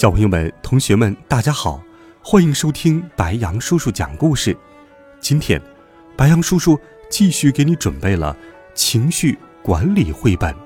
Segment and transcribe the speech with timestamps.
[0.00, 1.78] 小朋友们、同学们，大家好，
[2.24, 4.56] 欢迎收听白羊叔叔讲故事。
[5.20, 5.60] 今天，
[6.16, 8.34] 白羊叔叔继续给你准备了
[8.74, 10.56] 情绪管理绘本，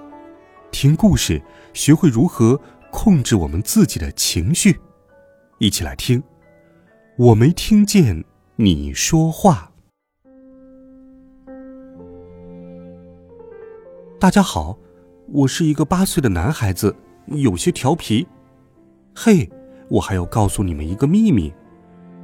[0.70, 1.42] 听故事，
[1.72, 2.60] 学会如何
[2.92, 4.78] 控制我们自己的情绪。
[5.58, 6.22] 一起来听。
[7.18, 9.72] 我没听见你说话。
[14.20, 14.78] 大家好，
[15.26, 16.94] 我是一个八岁的男孩子，
[17.26, 18.24] 有些调皮。
[19.14, 19.48] 嘿，
[19.88, 21.52] 我还要告诉你们一个秘密：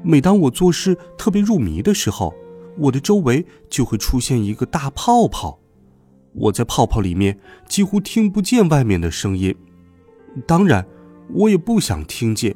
[0.03, 2.35] 每当我做事特别入迷的时候，
[2.77, 5.59] 我的周围就会出现一个大泡泡。
[6.33, 9.55] 我在泡泡里面几乎听不见外面的声音，
[10.47, 10.85] 当然，
[11.33, 12.55] 我也不想听见，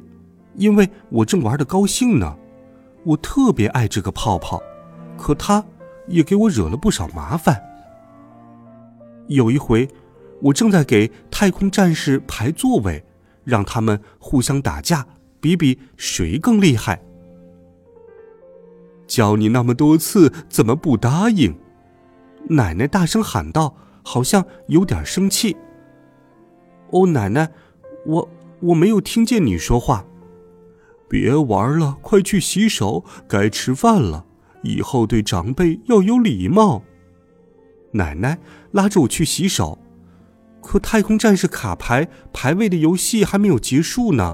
[0.55, 2.37] 因为我正玩的高兴呢。
[3.05, 4.61] 我特别爱这个泡泡，
[5.17, 5.63] 可它
[6.07, 7.61] 也给我惹了不少麻烦。
[9.27, 9.87] 有一回，
[10.41, 13.03] 我正在给太空战士排座位。
[13.45, 15.07] 让他们互相打架，
[15.39, 17.01] 比比谁更厉害。
[19.07, 21.55] 教你那么多次，怎么不答应？
[22.49, 25.55] 奶奶大声喊道，好像有点生气。
[26.89, 27.49] 哦，奶奶，
[28.05, 28.29] 我
[28.59, 30.05] 我没有听见你说话。
[31.07, 34.25] 别玩了，快去洗手，该吃饭了。
[34.63, 36.81] 以后对长辈要有礼貌。
[37.91, 38.39] 奶奶
[38.71, 39.77] 拉着我去洗手。
[40.65, 44.33] 可太空战士卡牌排位的游戏还没有结束呢，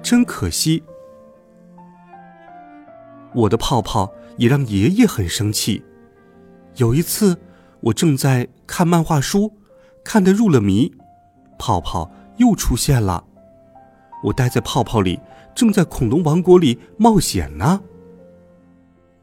[0.00, 0.84] 真可惜。
[3.34, 5.84] 我的泡泡也让爷爷很生气。
[6.76, 7.36] 有一次，
[7.80, 9.52] 我正在看漫画书，
[10.04, 10.94] 看得入了迷，
[11.58, 13.24] 泡泡又出现了。
[14.22, 15.18] 我待在泡泡里，
[15.52, 17.80] 正在恐龙王国里冒险呢。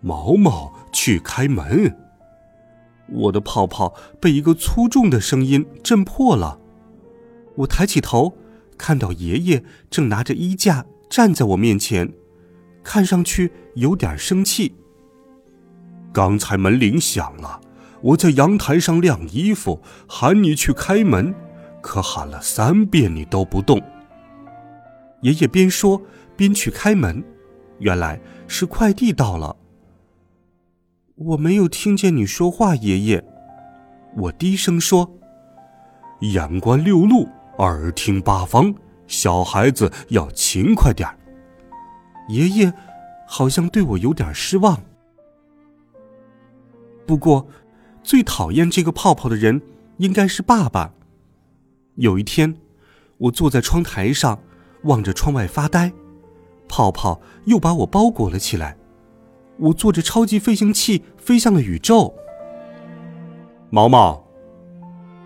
[0.01, 2.08] 毛毛去开门。
[3.11, 6.59] 我的泡泡被一个粗重的声音震破了。
[7.55, 8.33] 我抬起头，
[8.77, 12.13] 看到爷爷正拿着衣架站在我面前，
[12.83, 14.75] 看上去有点生气。
[16.13, 17.59] 刚才门铃响了，
[18.01, 21.33] 我在阳台上晾衣服，喊你去开门，
[21.81, 23.81] 可喊了三遍你都不动。
[25.21, 26.01] 爷爷边说
[26.37, 27.23] 边去开门，
[27.79, 29.55] 原来是快递到了。
[31.19, 33.22] 我没有听见你说话，爷爷。
[34.16, 35.18] 我低声说
[36.22, 38.74] ：“眼观六路，耳听八方，
[39.06, 41.19] 小孩子要勤快点儿。”
[42.30, 42.74] 爷爷
[43.28, 44.81] 好像对我有点失望。
[47.06, 47.46] 不过，
[48.01, 49.62] 最讨厌这个泡泡的人
[49.97, 50.94] 应该是爸爸。
[51.96, 52.56] 有一天，
[53.18, 54.40] 我坐在窗台上，
[54.84, 55.91] 望着窗外发呆，
[56.69, 58.78] 泡泡又把我包裹了起来。
[59.59, 62.13] 我坐着超级飞行器飞向了宇宙。
[63.69, 64.25] 毛毛，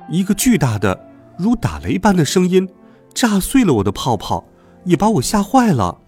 [0.09, 2.67] 一个巨大的如打雷般的声音
[3.13, 4.45] 炸碎了我的泡泡，
[4.85, 5.99] 也把我吓坏了。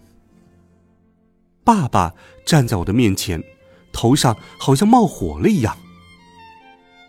[1.64, 2.14] 爸爸
[2.46, 3.42] 站在我的面前，
[3.94, 5.78] 头上好像冒火了一样。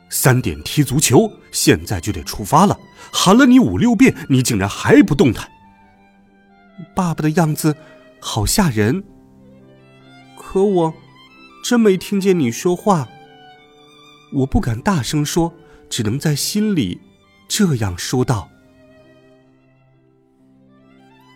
[0.09, 2.79] 三点踢足球，现在就得出发了。
[3.13, 5.51] 喊了你五六遍，你竟然还不动弹。
[6.95, 7.75] 爸爸的样子
[8.21, 9.03] 好吓人。
[10.37, 10.95] 可我。
[11.69, 13.09] 真没听见你说话。
[14.33, 15.53] 我不敢大声说，
[15.91, 17.01] 只能在心里
[17.49, 18.49] 这样说道。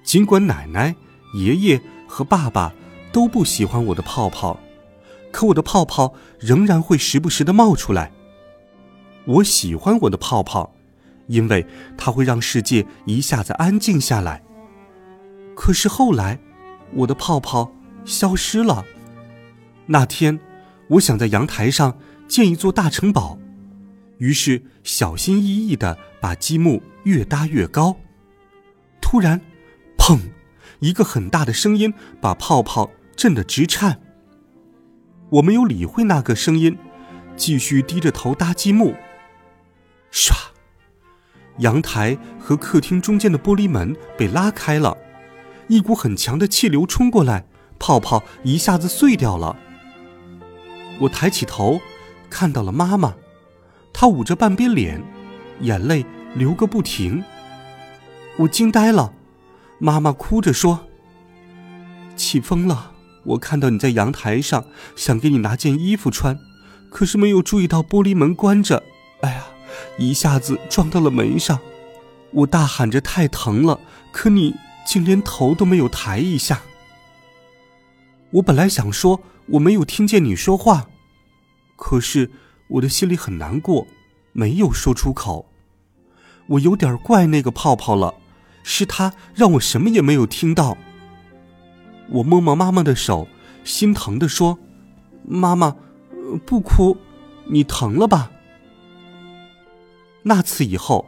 [0.04, 0.94] 尽管奶奶、
[1.34, 2.72] 爷爷和爸爸
[3.10, 4.60] 都不喜欢我的泡泡，
[5.32, 8.12] 可我的泡泡仍然会时不时的冒出来。
[9.24, 10.72] 我喜欢我的泡泡，
[11.26, 11.66] 因为
[11.98, 14.44] 它会让世界一下子安静下来。
[15.56, 16.38] 可是后来，
[16.94, 17.72] 我的泡泡
[18.04, 18.84] 消失了。
[19.92, 20.38] 那天，
[20.86, 21.98] 我想在阳台上
[22.28, 23.36] 建一座大城堡，
[24.18, 27.96] 于是小心翼翼地把积木越搭越高。
[29.00, 29.40] 突然，
[29.98, 30.16] 砰！
[30.78, 34.00] 一个很大的声音把泡泡震得直颤。
[35.28, 36.78] 我没有理会那个声音，
[37.36, 38.94] 继续低着头搭积木。
[40.12, 40.32] 唰！
[41.58, 44.96] 阳台和客厅中间的玻璃门被拉开了，
[45.66, 47.44] 一股很强的气流冲过来，
[47.80, 49.58] 泡泡一下子碎掉了。
[51.00, 51.80] 我抬起头，
[52.28, 53.14] 看到了妈妈，
[53.92, 55.02] 她捂着半边脸，
[55.60, 56.04] 眼泪
[56.34, 57.24] 流个不停。
[58.38, 59.12] 我惊呆了，
[59.78, 60.86] 妈妈哭着说
[62.16, 62.92] ：“起风了，
[63.24, 66.38] 我看到你在阳台上，想给你拿件衣服穿，
[66.90, 68.82] 可是没有注意到玻璃门关着，
[69.22, 69.46] 哎呀，
[69.98, 71.58] 一下子撞到了门上。
[72.32, 73.80] 我大喊着太疼了，
[74.12, 74.54] 可你
[74.86, 76.60] 竟连头都没有抬一下。
[78.30, 79.20] 我本来想说
[79.52, 80.88] 我没有听见你说话，
[81.76, 82.30] 可是
[82.68, 83.86] 我的心里很难过，
[84.32, 85.50] 没有说出口。
[86.46, 88.14] 我有点怪那个泡泡了，
[88.62, 90.76] 是他让我什么也没有听到。
[92.08, 93.28] 我摸摸妈妈的手，
[93.64, 94.58] 心疼的说
[95.26, 95.76] ：“妈妈，
[96.44, 96.96] 不哭，
[97.46, 98.30] 你疼了吧？”
[100.22, 101.06] 那次以后，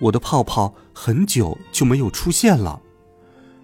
[0.00, 2.80] 我的泡泡很久就没有出现了。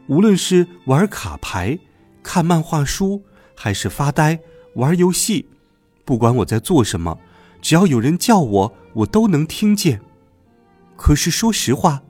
[0.06, 1.78] 无论是玩卡牌、
[2.22, 3.22] 看漫画书，
[3.56, 4.38] 还是发呆、
[4.74, 5.48] 玩游戏，
[6.04, 7.18] 不管我在做什么，
[7.60, 10.00] 只要有人叫我，我都能听见。
[10.94, 12.02] 可是说实话，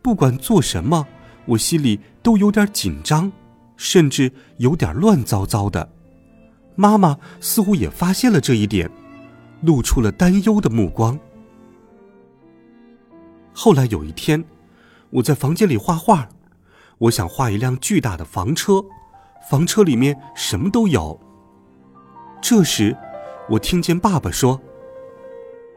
[0.00, 1.08] 不管做什么，
[1.46, 3.32] 我心里都有点紧张。
[3.76, 5.90] 甚至有点乱糟糟的，
[6.74, 8.90] 妈妈似乎也发现了这一点，
[9.62, 11.18] 露出了担忧的目光。
[13.54, 14.44] 后来有一天，
[15.08, 16.28] 我在房间里画画，
[16.98, 18.84] 我想画一辆巨大的房车，
[19.48, 21.18] 房车里面什么都有。
[22.40, 22.96] 这时，
[23.48, 24.60] 我听见爸爸说：“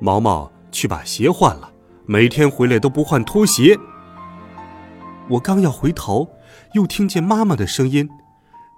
[0.02, 1.72] 毛毛去把鞋换了，
[2.06, 3.78] 每天回来都不换拖鞋。”
[5.30, 6.28] 我刚要回头。
[6.74, 8.08] 又听见妈妈的声音：“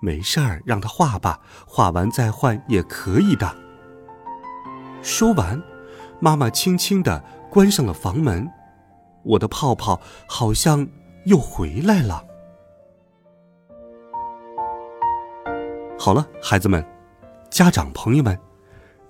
[0.01, 3.53] 没事儿，让他画吧，画完再换也可以的。”
[5.03, 5.61] 说完，
[6.21, 8.49] 妈妈轻轻的关上了房门。
[9.23, 10.87] 我的泡泡好像
[11.25, 12.23] 又回来了。
[16.05, 16.85] 好了，孩子们，
[17.49, 18.37] 家长朋友们，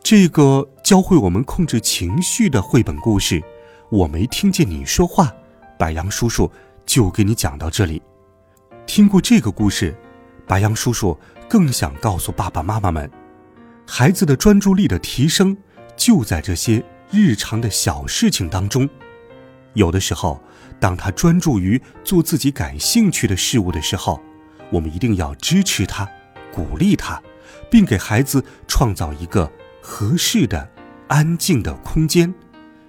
[0.02, 3.44] 这个教会我们控制情绪的绘本故事，
[3.90, 5.30] 我没听见你说话，
[5.78, 6.50] 白杨叔叔
[6.86, 8.02] 就给你讲到这里。
[8.86, 9.94] 听过这个故事，
[10.48, 11.20] 白杨叔叔
[11.50, 13.12] 更想告诉爸爸妈妈们：
[13.86, 15.58] 孩子的专注力的提升
[15.98, 16.82] 就在这些
[17.12, 18.90] 日常的小事情当中。
[19.74, 20.42] 有的时候，
[20.80, 24.22] 当他专注于做自己感兴趣的事物的时候，
[24.72, 26.10] 我们一定要支持他、
[26.56, 27.22] 鼓励他，
[27.70, 30.70] 并给孩子创造一个合适的、
[31.10, 32.34] 安静的空间，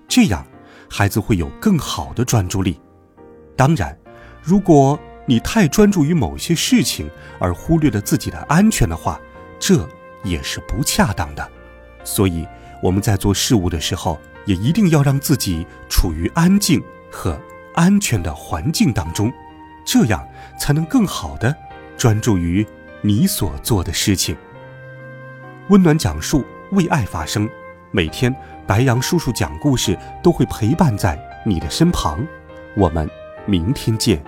[0.06, 0.46] 这样
[0.88, 2.80] 孩子会有更好的专注力。
[3.56, 3.98] 当然，
[4.40, 4.96] 如果
[5.26, 7.10] 你太专注于某些事情
[7.40, 9.20] 而忽略了自己的安全的话，
[9.58, 9.84] 这
[10.22, 11.50] 也是不恰当的。
[12.04, 12.46] 所以
[12.80, 16.80] 我们在做事物的时候，也一定要让自己处于安静
[17.10, 17.36] 和
[17.74, 19.32] 安全的环境当中，
[19.84, 20.24] 这样
[20.56, 21.52] 才能更好的
[21.96, 22.64] 专注于
[23.06, 24.36] 你所做的事情。
[25.68, 27.48] 温暖讲述，为爱发声。
[27.92, 28.34] 每天，
[28.66, 32.26] 白杨叔叔讲故事都会陪伴在你的身旁。
[32.76, 33.08] 我们
[33.46, 34.20] 明天见。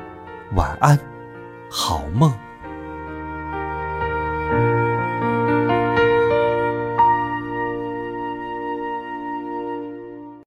[0.54, 0.96] 晚安，
[1.68, 2.32] 好梦。